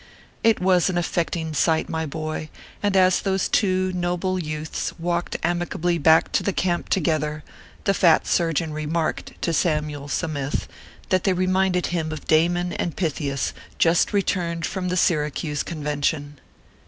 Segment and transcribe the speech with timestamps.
[0.43, 2.49] It was an affecting sight, my boy;
[2.81, 7.43] and as those two noble youths walked amicably back to the camp together,
[7.83, 10.67] the fat surgeon remarked to Samyule Sa mith
[11.09, 16.39] that they reminded him of Damon and Pythias just returned from the Syracuse Convention.